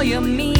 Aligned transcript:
Mean, 0.00 0.34
mean 0.34 0.59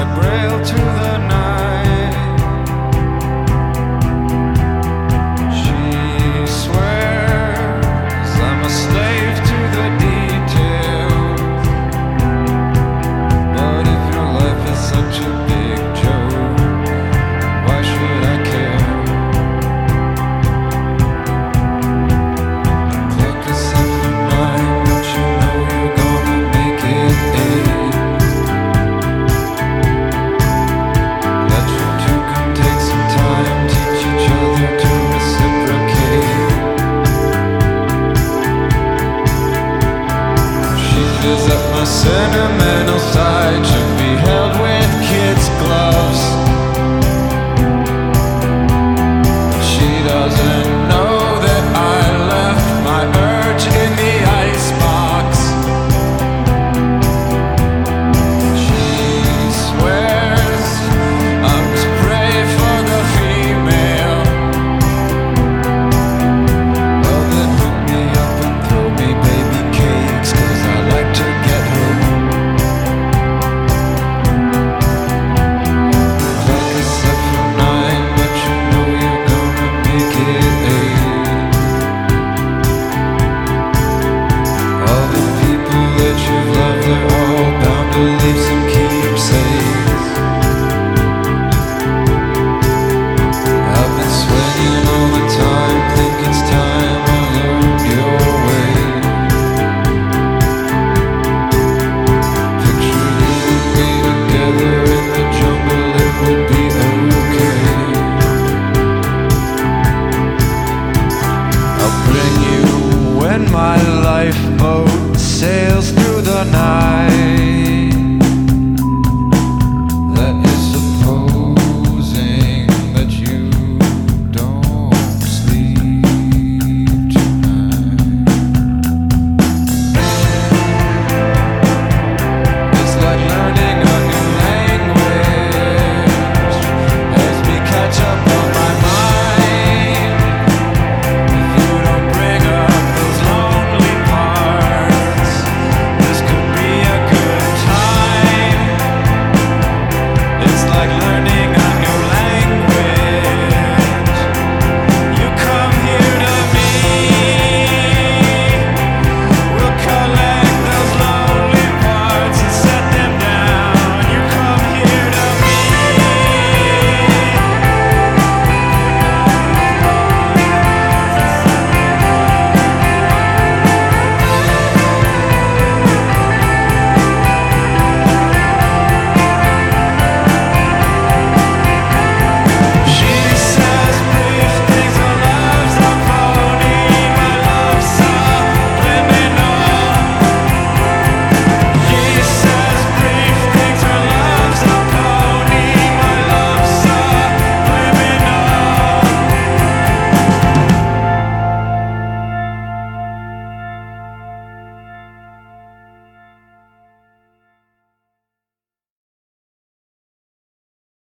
I 0.00 0.14
braille 0.14 0.64
to 0.64 0.74
the 0.74 1.18
night. 1.28 1.39